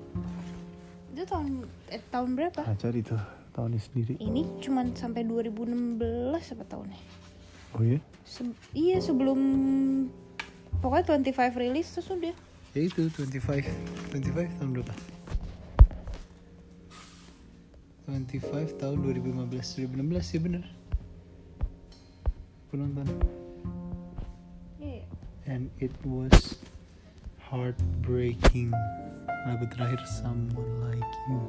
[1.13, 2.65] Itu tahun eh, tahun berapa?
[2.65, 3.21] Nah, cari tuh
[3.53, 4.13] tahunnya sendiri.
[4.17, 6.01] Ini cuman sampai 2016
[6.57, 7.22] apa tahunnya
[7.73, 7.99] oh iya?
[8.23, 9.39] Se- iya sebelum
[10.79, 12.35] pokoknya 25 rilis terus udah.
[12.73, 13.63] Ya itu 25
[14.13, 14.93] 25 tahun berapa?
[18.09, 20.63] 25 tahun 2015 2016 ya bener.
[22.69, 23.07] Penonton.
[24.81, 25.05] Iya.
[25.45, 26.59] and it was
[27.39, 28.73] heartbreaking.
[29.43, 31.39] Lagu terakhir someone like you.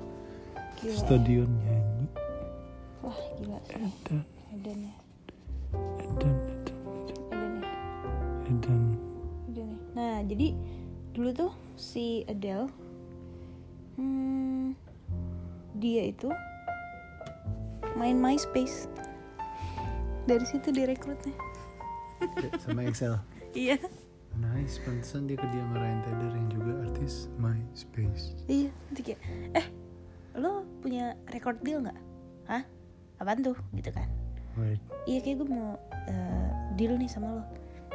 [0.83, 0.95] Gila.
[0.99, 2.07] Stadion nyanyi.
[3.03, 3.91] Wah gila sih.
[4.07, 4.23] Dan
[4.55, 5.04] Edan ya
[6.01, 6.35] Edan
[7.09, 7.53] ya dan
[8.49, 8.83] Edan.
[9.55, 10.55] Ya nah jadi
[11.15, 12.67] dulu tuh si Adele
[13.99, 14.75] hmm,
[15.79, 16.31] dia itu
[17.95, 18.91] main MySpace.
[20.25, 21.37] Dari situ direkrutnya
[22.63, 23.21] sama Excel.
[23.55, 23.79] Iya.
[24.35, 28.35] Nice pantesan dia kerja sama Ryan Tedder yang juga artis MySpace.
[28.51, 29.21] Iya nanti kayak
[29.55, 29.67] eh
[30.35, 31.95] lo punya record deal nggak?
[32.51, 32.67] Hah?
[33.23, 33.55] Apaan tuh?
[33.71, 34.11] Gitu kan
[34.55, 35.75] Wait, iya kayak gue mau
[36.07, 37.43] eh, deal nih sama lo.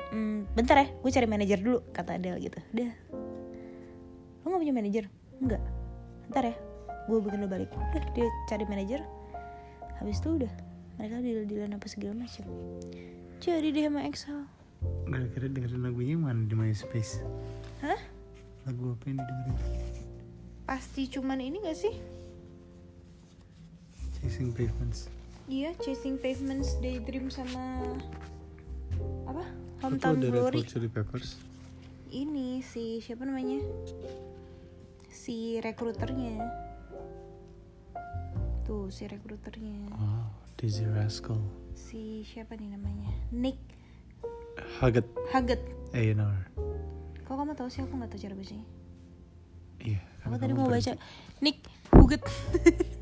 [0.09, 2.59] Hmm, bentar ya gue cari manajer dulu kata Adele gitu.
[2.75, 2.91] Udah.
[4.43, 5.05] Lo gak punya manajer?
[5.39, 5.63] Enggak
[6.29, 6.55] bentar ya
[7.09, 7.71] gue bikin lo balik.
[7.71, 9.01] Udah dia cari manajer.
[10.01, 10.53] Habis itu udah
[10.99, 12.43] mereka deal dealan apa segala macam
[13.39, 14.39] jadi deh sama Excel.
[15.07, 17.23] Kira-kira dengerin lagunya mana di MySpace?
[17.79, 17.99] Hah?
[18.67, 19.55] Lagu apa yang didengerin?
[20.67, 21.95] Pasti cuman ini gak sih?
[24.19, 25.07] Chasing Pavements
[25.49, 27.81] iya Chasing Pavements Daydream sama
[29.25, 29.43] apa?
[29.43, 30.61] Itu Hometown Red Glory.
[30.61, 31.41] Hot Chili Peppers.
[32.09, 33.59] Ini si siapa namanya?
[35.09, 36.37] Si rekruternya.
[38.63, 39.89] Tuh si rekruternya.
[39.97, 41.41] Oh, Dizzy Rascal.
[41.73, 43.09] Si siapa nih namanya?
[43.33, 43.57] Nick
[44.79, 45.63] Hugget Haggett
[45.95, 46.37] A&R
[47.29, 47.85] kok kamu tahu sih?
[47.85, 48.65] Aku nggak tahu cara bacanya.
[49.85, 50.97] Iya aku tadi mau baca.
[51.45, 51.61] Nick
[51.93, 52.25] Huget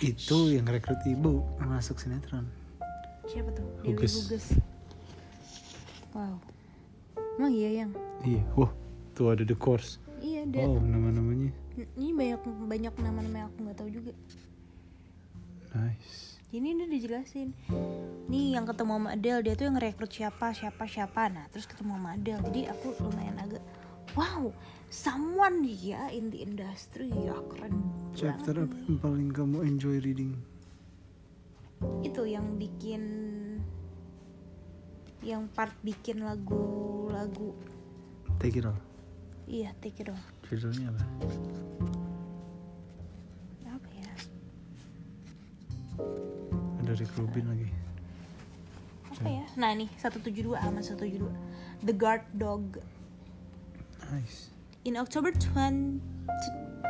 [0.00, 2.48] Itu yang rekrut ibu Masuk sinetron.
[3.28, 3.68] Siapa tuh?
[3.84, 4.26] Dewi Huges.
[4.26, 4.46] Huges.
[6.16, 6.40] Wow.
[7.36, 7.90] Emang iya yang?
[8.24, 8.42] Iya.
[8.56, 8.72] Wah
[9.14, 10.00] Tuh ada The Course.
[10.24, 11.52] Iya dia Oh nama-namanya.
[11.76, 14.12] Ini banyak banyak nama-nama yang aku nggak tahu juga.
[15.76, 16.40] Nice.
[16.50, 17.48] Ini udah dijelasin.
[18.26, 21.28] Nih yang ketemu sama Adele dia tuh yang ngerekrut siapa siapa siapa.
[21.28, 22.40] Nah terus ketemu sama Adele.
[22.48, 23.62] Jadi aku lumayan agak
[24.18, 24.50] wow
[24.90, 27.78] someone ya in the industry ya keren
[28.10, 30.34] Chapter apa yang paling kamu enjoy reading?
[32.04, 33.02] itu yang bikin
[35.20, 37.52] yang part bikin lagu-lagu.
[38.40, 38.76] Take it all.
[39.44, 40.20] Iya take it all.
[40.48, 41.04] Judulnya apa?
[43.68, 44.12] apa ya?
[46.84, 47.68] Ada Rick Rubin lagi.
[49.12, 49.44] Apa ya?
[49.60, 51.28] Nah nih 172 aman 172
[51.84, 52.80] The Guard Dog
[54.10, 54.50] Nice
[54.84, 56.00] in October 20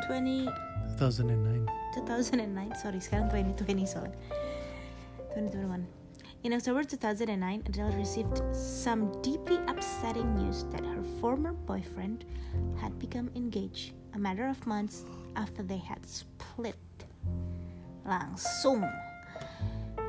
[0.06, 0.48] 20
[0.96, 4.16] 2009 2009 sorry sekarang 2020 soalnya
[5.36, 6.00] 2021
[6.40, 7.36] In October 2009,
[7.68, 12.24] Adele received some deeply upsetting news that her former boyfriend
[12.80, 15.04] had become engaged a matter of months
[15.36, 16.80] after they had split.
[18.08, 18.88] Langsung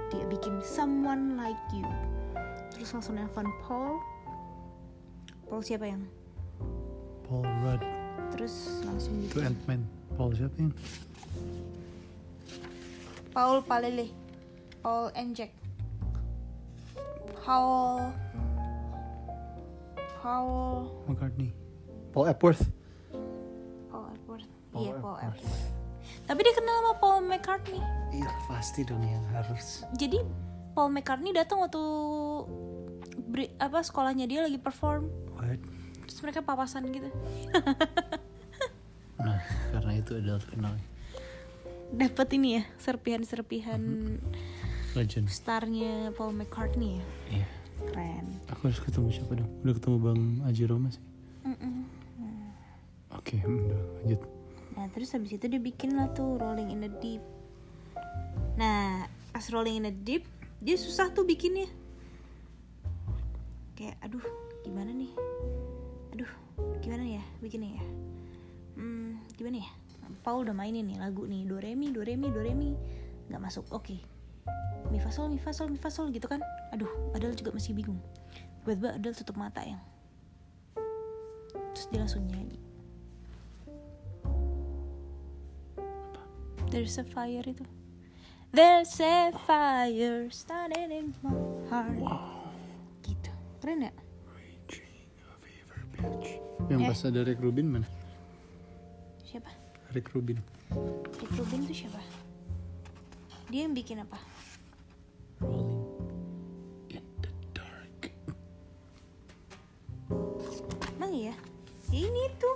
[0.07, 1.83] dia bikin someone like you.
[2.71, 3.99] Terus langsung nelfon Paul.
[5.51, 6.07] Paul siapa yang?
[7.31, 7.79] Paul Rudd.
[8.35, 9.81] Terus langsung Itu bikin Ant-Man.
[10.19, 10.75] Paul siapa yang?
[13.31, 14.11] Paul Palele.
[14.83, 15.55] Paul and Jack.
[17.39, 18.11] Paul
[20.19, 21.55] Paul McCartney.
[22.11, 22.67] Paul Epworth.
[23.87, 24.47] Paul Epworth.
[24.75, 25.39] Paul iya Paul Epworth.
[25.39, 25.71] Epworth.
[26.27, 27.81] Tapi dia kenal sama Paul McCartney.
[28.11, 29.87] Iya pasti dong yang harus.
[29.95, 30.19] Jadi
[30.75, 31.79] Paul McCartney datang waktu
[33.55, 35.07] apa sekolahnya dia lagi perform.
[35.39, 35.80] What?
[36.11, 37.09] Terus mereka papasan gitu.
[39.21, 39.37] Nah
[39.69, 40.73] karena itu adalah terkenal
[41.91, 43.83] dapat ini ya serpihan-serpihan
[44.95, 45.27] Legend.
[45.27, 47.05] starnya Paul McCartney ya.
[47.29, 47.47] Iya.
[47.81, 48.25] Keren.
[48.49, 49.49] Aku harus ketemu siapa dong?
[49.61, 51.03] Udah ketemu Bang Aji Roma sih.
[53.11, 54.21] Oke udah lanjut.
[54.73, 57.23] Nah terus habis itu dia bikin lah tuh Rolling in the Deep.
[58.55, 60.23] Nah pas Rolling in the Deep
[60.61, 61.67] Dia susah tuh bikinnya.
[63.75, 64.23] Kayak aduh
[64.61, 65.09] gimana nih
[66.11, 66.31] Aduh
[66.83, 67.85] gimana ya bikinnya ya.
[68.77, 69.69] Hmm gimana ya?
[70.21, 72.75] Paul udah mainin nih lagu nih Do Re Mi Do Re Mi Do Re Mi.
[73.31, 73.95] Gak masuk oke.
[74.91, 76.43] Mi Fa Sol Mi Fa Sol Mi Fa Sol gitu kan?
[76.75, 77.99] Aduh Adele juga masih bingung.
[78.61, 79.79] Tiba-tiba Adele tutup mata yang
[81.71, 82.59] Terus dia langsung nyanyi.
[86.71, 87.67] There's a fire itu.
[88.51, 91.31] There's a fire starting in my
[91.71, 91.99] heart.
[93.03, 93.31] Gitu.
[93.63, 93.91] Keren ya?
[96.67, 96.87] Yang Eh.
[96.87, 97.87] pas ada Rick Rubin mana?
[99.21, 99.51] Siapa?
[99.91, 100.39] Rick Rubin.
[101.19, 101.99] Rick Rubin tuh siapa?
[103.51, 104.15] Dia yang bikin apa?
[105.41, 105.83] Rolling
[106.89, 107.99] in the dark.
[110.95, 111.35] Emang iya?
[111.91, 112.55] Ya ini tuh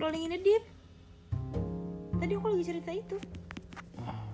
[0.00, 0.64] Rolling in the Deep
[2.16, 3.16] Tadi aku lagi cerita itu
[4.00, 4.24] Wow.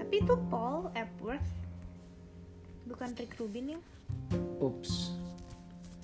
[0.00, 1.44] Tapi itu Paul Epworth
[2.88, 3.80] Bukan Rick Rubin ya
[4.64, 5.12] Oops.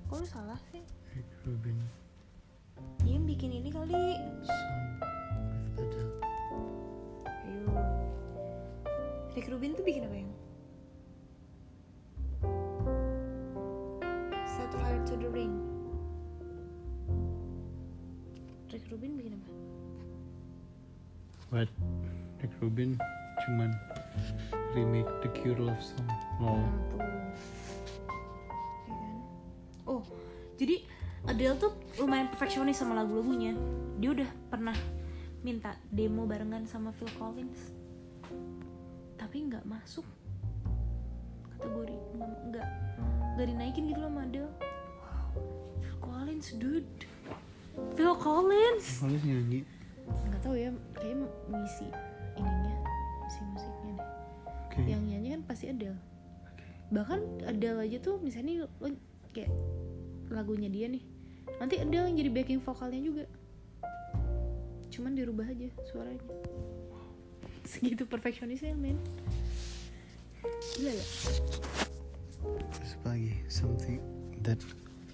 [0.06, 0.82] Kok lu salah sih?
[1.18, 1.74] Rick Rubin.
[3.02, 4.14] Dia yang bikin ini kali
[5.74, 6.14] Adele.
[7.26, 7.66] Ayo
[9.34, 10.30] Rick Rubin tuh bikin apa yang?
[14.46, 15.58] Set fire to the ring
[18.70, 19.50] Rick Rubin bikin apa?
[21.50, 21.70] What?
[22.38, 22.94] Rick Rubin
[23.42, 23.74] cuman
[24.70, 26.06] remake The Cure love song.
[26.38, 26.62] Lol.
[26.94, 27.02] Tuh.
[31.26, 33.54] Adele tuh lumayan perfeksionis sama lagu-lagunya.
[33.98, 34.76] Dia udah pernah
[35.42, 37.74] minta demo barengan sama Phil Collins.
[39.18, 40.06] Tapi nggak masuk
[41.56, 41.96] kategori
[42.52, 42.68] nggak
[43.36, 44.52] nggak dinaikin gitu loh sama Adele.
[45.82, 46.94] Phil Collins, dude.
[47.98, 48.86] Phil Collins.
[49.02, 49.60] Kalau nyanyi.
[50.06, 51.86] Nggak tahu ya, kayaknya ngisi
[52.38, 52.76] ininya,
[53.26, 54.08] ngisi musiknya deh
[54.68, 54.80] Oke.
[54.84, 55.98] yang nyanyi kan pasti Adele
[56.86, 58.88] bahkan Adele aja tuh misalnya lo
[59.34, 59.50] kayak
[60.30, 61.02] lagunya dia nih
[61.56, 63.24] nanti Adele yang jadi backing vokalnya juga
[64.92, 66.24] cuman dirubah aja suaranya
[67.66, 68.96] segitu perfeksionisnya men
[70.76, 71.04] gila ya
[73.06, 74.02] lagi something
[74.42, 74.58] that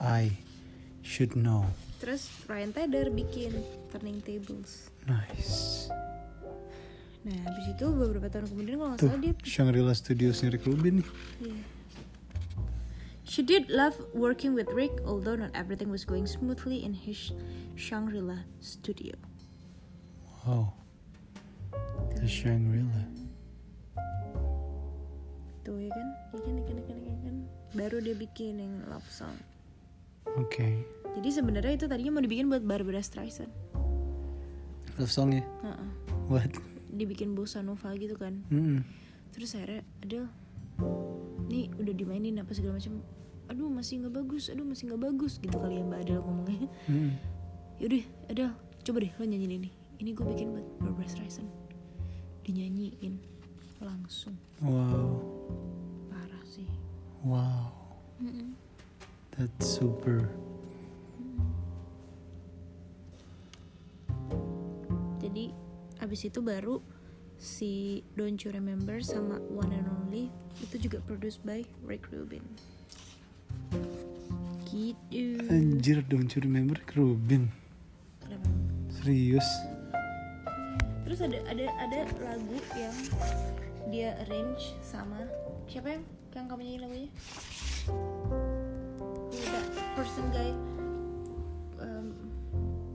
[0.00, 0.33] I
[1.05, 1.68] should know.
[2.00, 3.52] terus Ryan Tedder bikin
[3.92, 5.87] Turning Tables Nice.
[7.22, 11.09] nah habis itu beberapa tahun kemudian kalau nggak salah dia Shangri-La Studios Rick Rubin nih.
[11.42, 11.62] Yeah.
[13.33, 17.33] She did love working with Rick, although not everything was going smoothly in his
[17.81, 19.16] Shangri-La studio.
[20.45, 20.77] Wow.
[22.12, 23.09] The Shangri-La.
[25.64, 27.35] Tuh ya kan, ya kan, ya kan, ya kan, ya kan.
[27.73, 29.33] Baru dia bikin yang love song.
[30.37, 30.85] Oke.
[31.16, 33.49] Jadi sebenarnya itu tadinya mau dibikin buat Barbara Streisand.
[35.01, 35.40] Love songnya.
[35.64, 35.88] Heeh.
[36.29, 36.53] What?
[36.92, 38.45] Dibikin bossa nova gitu kan.
[38.53, 38.85] Mm.
[39.33, 40.29] Terus akhirnya, Adele,
[41.49, 43.01] nih udah dimainin apa segala macam.
[43.53, 46.69] Aduh masih nggak bagus, aduh masih nggak bagus gitu kali ya Mbak Adele ngomongnya.
[46.88, 47.12] Mm.
[47.77, 51.51] yaudah Adele coba deh lo nyanyiin ini ini gue bikin buat Barbara Streisand
[52.43, 53.19] dinyanyiin
[53.79, 55.19] langsung Wow.
[56.07, 56.67] parah sih
[57.23, 57.75] Wow.
[58.19, 58.55] Mm-mm.
[59.35, 60.31] That's super.
[65.19, 65.55] jadi
[65.99, 66.83] abis itu baru
[67.38, 72.43] si Don't You Remember sama One and Only itu juga produced by Rick Rubin
[74.90, 77.47] gitu Anjir, don't you remember Rubin?
[78.18, 78.49] Kenapa?
[78.90, 79.47] Serius?
[81.12, 82.97] terus ada ada ada lagu yang
[83.92, 85.21] dia arrange sama
[85.68, 87.11] siapa yang yang kamu nyanyi lagunya
[89.92, 90.57] person guy
[91.85, 92.16] um,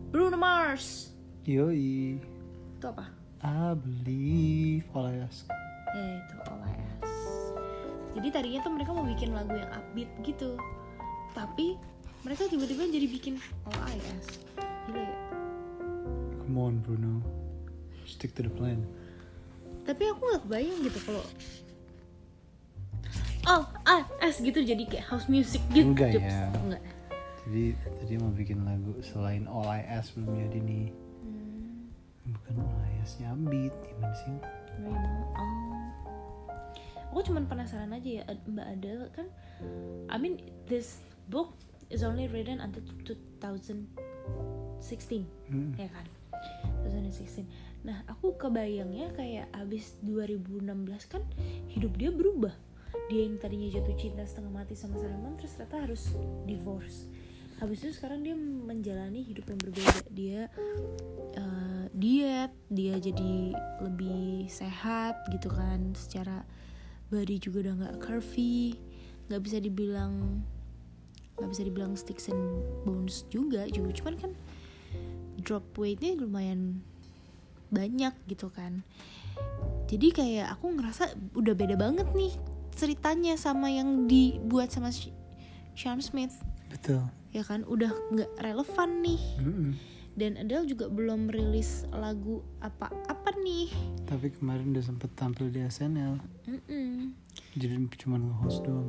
[0.10, 1.14] Bruno Mars
[1.46, 2.18] Yoi.
[2.18, 3.06] itu apa
[3.46, 5.46] I believe all I ask.
[5.94, 6.74] ya itu All I
[7.06, 7.54] Ask
[8.18, 10.58] jadi tadinya tuh mereka mau bikin lagu yang upbeat gitu
[11.32, 11.76] tapi
[12.22, 13.36] mereka tiba-tiba jadi bikin
[13.68, 14.40] Ask
[14.88, 15.16] gila ya
[16.48, 17.20] Come on, Bruno.
[18.08, 18.80] Stick to the plan.
[19.84, 21.24] tapi aku nggak kebayang gitu kalau
[23.48, 26.28] oh ah es gitu jadi kayak house music gitu Enggak Jups.
[26.28, 26.52] ya.
[26.54, 26.84] enggak
[27.48, 27.64] Jadi
[27.96, 30.92] tadi mau bikin lagu selain All Ask belum jadi nih.
[31.24, 31.88] Hmm,
[32.28, 32.60] Bukan
[33.00, 34.36] Ask-nya Beat, gimana sih?
[34.84, 35.58] Oh
[37.08, 39.26] aku cuman penasaran aja ya mbak Adele kan
[40.06, 40.38] I mean
[40.70, 41.56] this book
[41.88, 42.84] is only written until
[43.40, 43.88] 2016
[45.48, 45.74] Hmm.
[45.76, 46.06] ya kan?
[46.86, 47.48] 2016
[47.86, 50.68] nah aku kebayangnya kayak abis 2016
[51.08, 51.24] kan
[51.72, 52.52] hidup dia berubah.
[53.08, 56.04] Dia yang tadinya jatuh cinta setengah mati sama Salman terus ternyata harus
[56.44, 57.08] divorce.
[57.58, 59.98] Habis itu sekarang dia menjalani hidup yang berbeda.
[60.12, 60.42] Dia
[61.40, 65.96] eh, diet dia jadi lebih sehat gitu kan.
[65.96, 66.44] Secara
[67.08, 68.76] body juga udah nggak curvy
[69.28, 70.44] nggak bisa dibilang
[71.38, 72.42] nggak bisa dibilang sticks and
[72.84, 74.32] bones juga juga cuman kan
[75.42, 76.82] drop weightnya lumayan
[77.70, 78.82] banyak gitu kan
[79.88, 82.34] jadi kayak aku ngerasa udah beda banget nih
[82.74, 85.14] ceritanya sama yang dibuat sama Sh-
[85.78, 86.34] Sean Smith
[86.74, 87.06] Betul.
[87.32, 89.72] ya kan udah nggak relevan nih Mm-mm.
[90.18, 93.70] dan Adele juga belum rilis lagu apa-apa nih
[94.08, 96.16] Tapi kemarin udah sempet tampil di SNL.
[96.48, 97.12] Mm-mm.
[97.60, 98.88] Jadi cuma nge-host doang.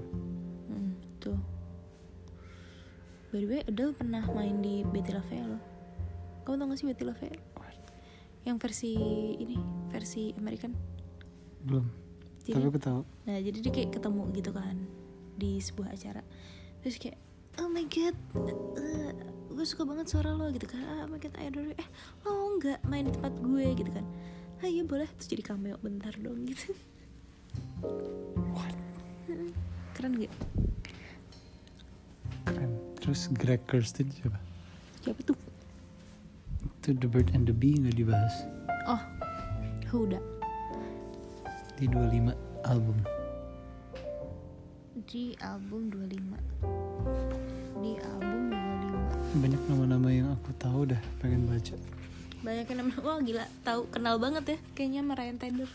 [0.71, 1.58] Hmm, tuh.
[3.29, 5.61] By the way, Adele pernah main di Betty La Fea loh.
[6.49, 7.37] Kamu tau gak sih Betty La Fea?
[8.49, 8.93] Yang versi
[9.37, 9.57] ini,
[9.93, 10.73] versi American.
[11.69, 11.85] Belum.
[12.41, 13.01] Jadi, Tapi aku tahu.
[13.29, 14.77] nah jadi dia kayak ketemu gitu kan
[15.37, 16.25] di sebuah acara.
[16.81, 17.21] Terus kayak,
[17.61, 18.17] oh my god,
[19.53, 20.81] gue suka banget suara lo gitu kan.
[20.81, 21.77] Ah, oh my god, I adore you.
[21.77, 21.89] Eh,
[22.25, 24.07] lo nggak main di tempat gue gitu kan?
[24.65, 26.73] Ah iya boleh, terus jadi cameo bentar dong gitu.
[29.29, 29.53] Mm-mm.
[29.93, 30.33] Keren gak?
[32.49, 32.73] Keren.
[32.97, 34.41] Terus Greg Kurstin siapa?
[35.01, 35.37] Siapa tuh?
[36.81, 38.35] Itu The Bird and the Bee nggak dibahas.
[38.85, 39.01] Oh,
[39.87, 40.19] Huda.
[41.75, 42.33] Di 25
[42.65, 42.99] album.
[45.09, 46.37] di album 25
[47.81, 51.73] di album 25 Banyak nama-nama yang aku tahu dah pengen baca.
[52.39, 55.71] banyak namanya wah gila tahu kenal banget ya kayaknya sama Ryan Tedder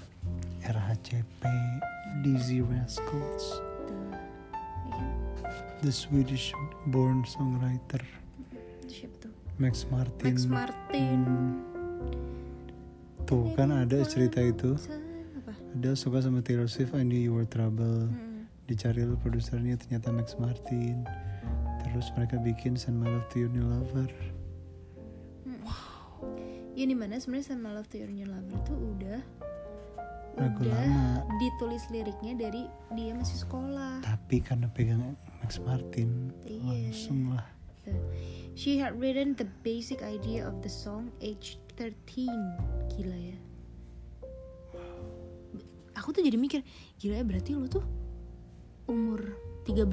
[0.61, 1.41] RHCP,
[2.21, 3.57] Dizzy Rascals?
[5.83, 6.55] The Swedish
[6.87, 7.99] born songwriter
[8.79, 10.23] itu siapa tuh Max Martin.
[10.25, 11.51] Max Martin Hmm.
[13.23, 14.75] Tuh kan ada cerita itu.
[14.75, 18.07] Apa Ada suka sama Taylor Swift, I knew you were trouble.
[18.07, 18.47] Hmm.
[18.63, 21.03] Dicari lo produsernya ternyata Max Martin.
[21.81, 24.07] Terus mereka bikin Send My Love to Your New Lover.
[26.73, 29.19] ya di mana sebenarnya Send My Love to Your New Lover tuh udah
[30.33, 31.21] Lagu udah lama.
[31.37, 35.13] ditulis liriknya dari dia masih sekolah Tapi karena pegang
[35.43, 36.87] Max Martin, Iya.
[36.95, 37.43] langsung lah.
[38.55, 42.31] She had written the basic idea of the song age 13
[42.95, 43.35] Gila ya
[45.99, 46.63] Aku tuh jadi mikir
[46.95, 47.83] Gila ya berarti lo tuh
[48.87, 49.35] Umur
[49.67, 49.83] 13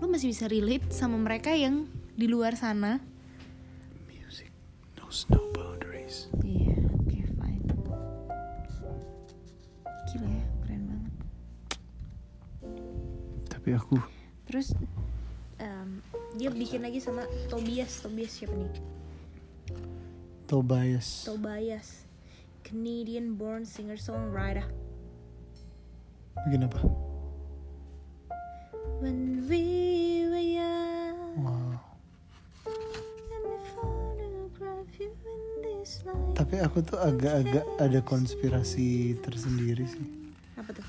[0.00, 1.84] Lo masih bisa relate sama mereka yang
[2.16, 3.02] di luar sana
[4.08, 4.48] Music
[4.96, 6.32] knows no boundaries.
[6.40, 7.66] Iya oke fine
[10.08, 11.12] Gila ya keren banget
[13.52, 13.98] Tapi aku
[14.54, 14.70] Terus
[15.58, 15.98] em,
[16.38, 18.70] Dia bikin lagi sama Tobias Tobias siapa nih?
[20.46, 21.26] Tobias.
[21.26, 22.06] Tobias
[22.62, 24.62] Canadian born singer songwriter
[26.46, 26.86] Bikin apa?
[29.02, 29.66] When we
[30.30, 31.74] were young Wow.
[36.38, 40.06] Tapi aku tuh agak-agak ada konspirasi tersendiri sih.
[40.54, 40.86] Apa tuh?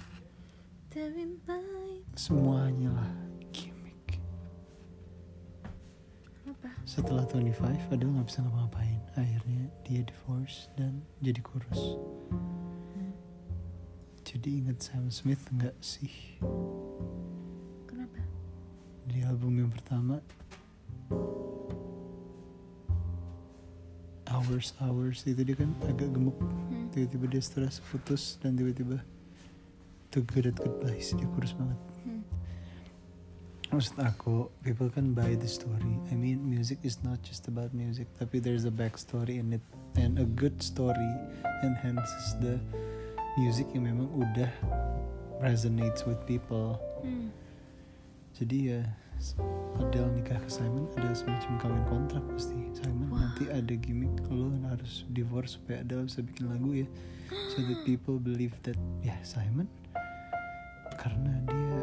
[2.13, 3.24] Semuanya lah
[6.95, 9.03] Setelah 25, Adele nggak bisa ngapa-ngapain.
[9.19, 11.99] Akhirnya dia divorce dan jadi kurus.
[14.23, 16.39] Jadi inget Sam Smith nggak sih?
[17.83, 18.23] Kenapa?
[19.11, 20.23] Di album yang pertama
[24.31, 26.87] Hours Hours itu dia kan agak gemuk Hmm.
[26.95, 29.03] Tiba-tiba dia stres putus Dan tiba-tiba
[30.09, 31.94] Too good at goodbyes Dia kurus banget.
[33.75, 35.99] Maksud aku People can buy the story.
[36.07, 39.59] I mean music is not just about music Tapi there's a backstory in it.
[39.99, 41.11] And a good story
[41.59, 42.55] Enhances the
[43.35, 44.47] Music yang memang udah
[45.43, 46.79] Resonates with people.
[47.03, 47.35] Hmm.
[48.39, 48.81] Jadi ya
[49.75, 52.55] Adele nikah ke Simon ada semacam kawin kontrak pasti.
[52.79, 53.27] Simon Wah.
[53.27, 56.87] nanti ada gimmick lo harus divorce supaya Adele bisa bikin lagu ya.
[57.51, 59.67] So that people believe that ya Simon
[60.95, 61.79] karena dia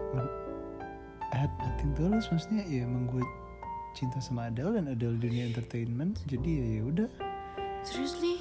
[1.37, 3.25] nothing tulus maksudnya ya emang gue
[3.93, 7.11] cinta sama Adele dan Adele dunia entertainment jadi ya ya udah.
[7.83, 8.41] Seriously?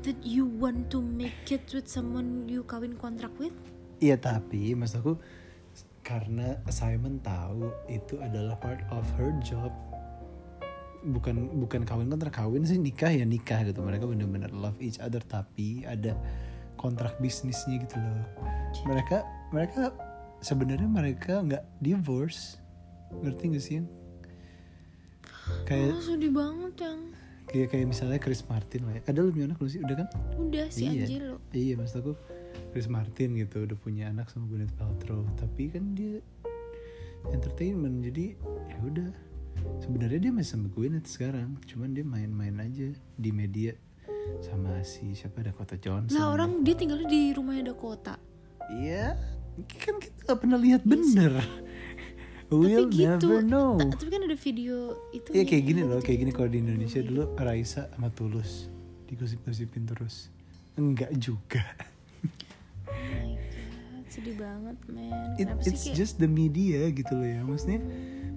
[0.00, 3.52] That you want to make kids with someone you kawin kontrak with?
[4.00, 5.14] Iya tapi maksud aku
[6.00, 9.68] karena Simon tahu itu adalah part of her job.
[11.04, 13.84] Bukan bukan kawin kontrak kawin sih nikah ya nikah gitu.
[13.84, 16.16] Mereka bener-bener love each other tapi ada
[16.80, 18.24] kontrak bisnisnya gitu loh.
[18.88, 19.20] Mereka
[19.52, 19.92] mereka
[20.40, 22.56] sebenarnya mereka nggak divorce.
[23.10, 23.88] Ngerti gak sih yang?
[25.66, 27.00] Kayak Oh sedih banget yang.
[27.50, 29.02] Kayak kayak misalnya Chris Martin lah ya.
[29.10, 29.80] ada lu punya anak belum sih?
[29.82, 30.08] Udah kan?
[30.38, 31.02] Udah si Iya.
[31.02, 32.12] Angelo Iya maksud aku
[32.70, 35.26] Chris Martin gitu udah punya anak sama Gwyneth Paltrow.
[35.34, 36.22] Tapi kan dia
[37.34, 38.38] entertainment jadi
[38.70, 39.10] ya udah.
[39.82, 43.74] Sebenarnya dia masih sama Gwyneth sekarang cuman dia main-main aja di media
[44.40, 46.14] sama si siapa Dakota Johnson.
[46.14, 48.14] Lah orang dia tinggalnya di rumahnya Dakota?
[48.70, 49.18] Iya
[49.78, 51.32] kan kita gak pernah lihat bener
[52.50, 54.76] we'll Tapi gitu never know Ta- Tapi kan ada video
[55.14, 58.66] itu Iya kayak gini loh, kayak gini kalau di Indonesia dulu Raisa sama Tulus
[59.06, 60.30] digosip-gosipin terus.
[60.78, 61.62] Enggak juga.
[62.86, 67.42] Oh my god Sedih banget man It, it's kayak just the media gitu loh ya.
[67.42, 67.82] Maksudnya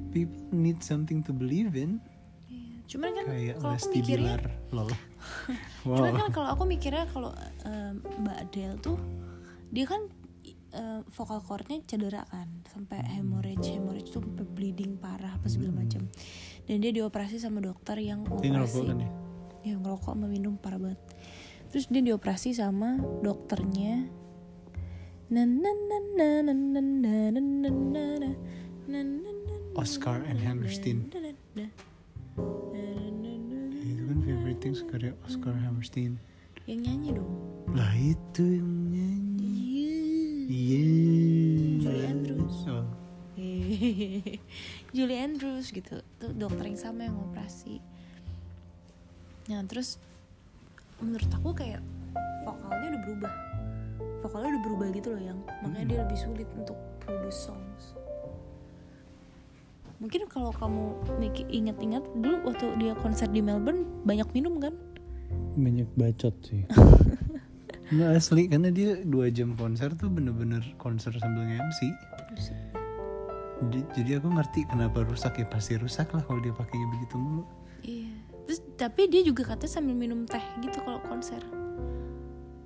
[0.09, 1.97] people need something to believe in.
[2.49, 4.37] Iya, cuman kan kayak kalau aku mikirnya
[4.69, 4.89] lol
[5.85, 7.31] cuman wow kan kalau aku mikirnya kalau
[7.65, 8.97] eh, Mbak Adele tuh
[9.73, 10.01] dia kan
[10.73, 16.09] uh, vokal cordnya cedera kan sampai hemorrhage hemorrhage tuh sampai bleeding parah apa segala macam
[16.65, 19.09] dan dia dioperasi sama dokter yang operasi kan ya?
[19.63, 21.01] ya ngerokok sama minum parah banget
[21.71, 24.09] terus dia dioperasi sama dokternya
[29.73, 31.09] Oscar and Hammerstein
[33.81, 36.21] itu kan favorite things karya Oscar Hammerstein
[36.69, 37.33] yang nyanyi dong
[37.73, 39.32] lah itu yang nyanyi
[40.47, 40.79] Iya.
[40.79, 42.57] iya Julie Andrews.
[42.67, 42.85] oh.
[44.95, 46.03] Julie Andrews gitu.
[46.19, 47.79] Tuh dokter yang sama yang operasi.
[49.51, 49.99] Nah terus
[51.03, 51.81] menurut aku kayak
[52.43, 53.33] vokalnya udah berubah.
[54.23, 55.39] Vokalnya udah berubah gitu loh yang.
[55.63, 57.95] Makanya dia lebih sulit untuk produce songs.
[60.03, 64.75] Mungkin kalau kamu mikir ingat-ingat dulu waktu dia konser di Melbourne banyak minum kan?
[65.55, 66.67] Banyak bacot sih
[67.93, 71.79] Nggak asli karena dia dua jam konser tuh bener-bener konser sambil nge-MC
[73.63, 77.43] Jadi- jadi aku ngerti kenapa rusak ya pasti rusak lah kalau dia pakainya begitu mulu
[77.83, 78.15] Iya.
[78.43, 81.39] Terus tapi dia juga katanya sambil minum teh gitu kalau konser.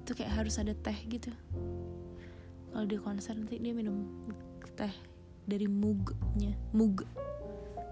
[0.02, 1.30] Itu kayak harus ada teh gitu.
[2.70, 4.06] Kalau dia konser nanti dia minum
[4.74, 4.94] teh
[5.46, 7.02] dari mugnya, mug.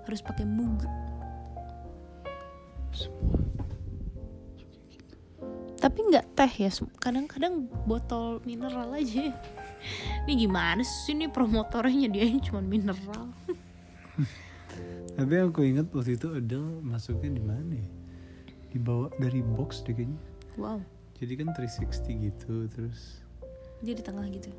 [0.05, 0.81] Harus pakai mug.
[2.95, 3.44] semua
[5.86, 9.29] Tapi nggak teh ya, kadang-kadang botol mineral aja.
[10.25, 13.29] Ini gimana sih ini promotornya dia cuma mineral.
[15.15, 17.89] tapi yang aku ingat waktu itu Adele masuknya di mana ya
[18.75, 20.19] dibawa dari box deh kayaknya
[20.59, 20.83] Wow,
[21.15, 23.23] jadi kan 360 gitu terus
[23.79, 24.51] dia di tengah gitu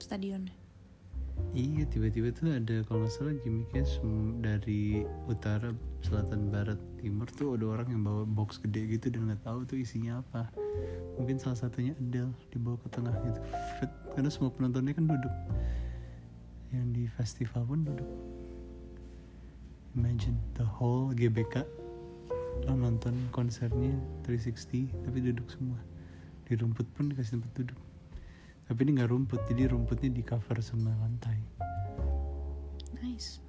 [0.00, 0.48] stadion.
[1.56, 3.84] Iya tiba-tiba tuh ada kalau nggak salah gimmicknya
[4.44, 9.42] dari utara, selatan, barat, timur tuh ada orang yang bawa box gede gitu dan nggak
[9.44, 10.48] tahu tuh isinya apa.
[11.20, 13.40] Mungkin salah satunya Adele dibawa ke tengah gitu.
[14.16, 15.34] Karena semua penontonnya kan duduk.
[16.72, 18.10] Yang di festival pun duduk.
[19.98, 21.66] Imagine the whole GBK
[22.68, 23.96] lo nonton konsernya
[24.28, 25.80] 360 tapi duduk semua.
[26.44, 27.78] Di rumput pun dikasih tempat duduk
[28.70, 31.42] tapi ini nggak rumput jadi rumputnya di cover sama lantai
[33.02, 33.42] Nice.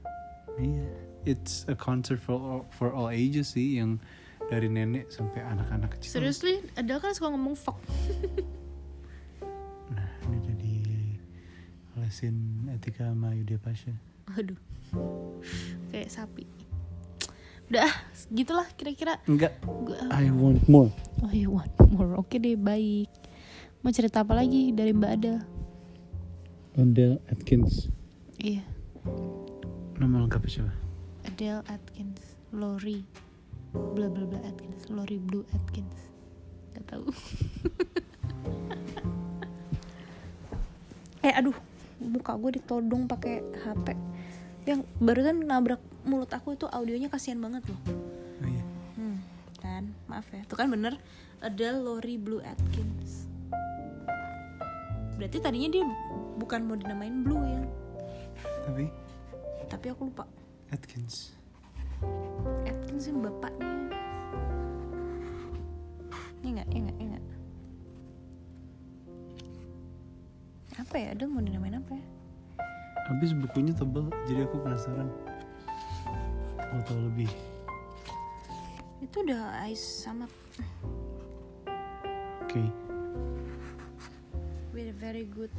[0.58, 0.89] iya
[1.26, 4.01] it's a concert for all, for all ages sih yang
[4.49, 7.80] dari nenek sampai anak-anak kecil Seriously, Adele kan suka ngomong fuck.
[9.93, 10.76] nah ini jadi
[12.03, 13.93] lesin etika sama Yudia Pasha
[14.36, 14.59] Aduh.
[15.91, 16.47] Kayak sapi.
[17.72, 17.95] Udah, ah,
[18.32, 19.19] gitulah kira-kira.
[19.28, 20.91] enggak Gua, I want more
[21.24, 22.19] oh you want more.
[22.19, 23.07] Oke deh, baik.
[23.82, 25.36] Mau cerita apa lagi dari Mbak Ada?
[26.80, 27.91] Adele Atkins
[28.39, 28.63] Iya,
[29.99, 30.74] nama lengkapnya siapa
[31.42, 32.22] Adele Atkins,
[32.54, 33.02] Lori,
[33.74, 36.14] bla bla bla Atkins, Lori Blue Atkins.
[36.78, 37.10] Gak tahu.
[41.26, 41.58] eh aduh,
[41.98, 43.98] muka gue ditodong pakai HP.
[44.70, 47.82] Yang barusan nabrak mulut aku itu audionya kasihan banget loh.
[47.89, 48.62] oh iya
[49.02, 49.18] Hmm,
[49.66, 50.46] kan, maaf ya.
[50.46, 51.02] Itu kan bener
[51.42, 53.26] Adele Lori Blue Atkins.
[55.18, 55.89] Berarti tadinya dia
[56.38, 57.66] bukan mau dinamain Blue ya,
[58.70, 58.94] tapi
[59.66, 60.30] tapi aku lupa.
[60.72, 61.36] Atkins
[62.65, 63.69] Atkins yang bapaknya.
[66.41, 67.26] Ini enggak, ini enggak, ini enggak.
[70.82, 71.07] Apa ya?
[71.13, 72.05] Adele mau dinamain apa ya?
[73.11, 75.11] habis bukunya tebel jadi aku penasaran
[76.72, 77.28] mau tahu lebih
[79.03, 80.32] Itu udah ice sama
[82.39, 82.63] oke
[84.72, 85.51] with a very good.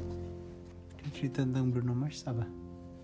[1.12, 2.48] Cerita tentang Bruno Mars apa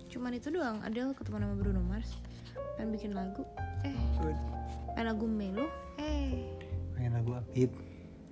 [0.08, 0.80] Cuman itu doang.
[0.80, 2.16] Adele ketemu sama Bruno Mars.
[2.80, 3.44] Pengen bikin lagu.
[3.84, 3.94] Eh,
[4.96, 5.66] pengen lagu melo.
[6.00, 6.48] Eh,
[6.96, 7.70] pengen lagu upbeat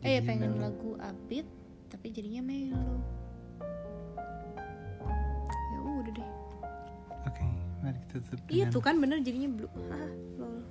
[0.02, 0.70] Eh pengen melo.
[0.70, 1.46] lagu upbeat
[1.92, 3.02] tapi jadinya melo.
[5.74, 6.30] Ya udah deh.
[7.26, 7.44] Oke,
[7.82, 9.72] mari kita tutup Iya tuh kan bener jadinya blue.
[9.92, 10.10] Ah,
[10.40, 10.62] lol.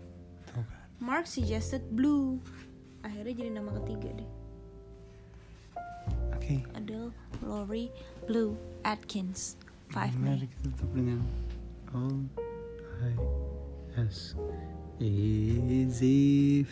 [0.50, 0.80] Tuh kan.
[1.00, 2.40] Mark suggested blue.
[3.06, 4.30] Akhirnya jadi nama ketiga deh.
[6.34, 7.10] Oke, Adele
[7.42, 7.90] Laurie
[8.26, 9.58] Blue Atkins.
[9.90, 10.48] five America
[11.94, 12.26] All
[13.04, 14.36] I ask
[15.00, 16.68] is if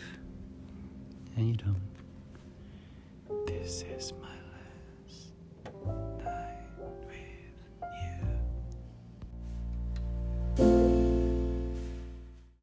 [1.36, 3.46] and you don't.
[3.46, 4.23] This is my.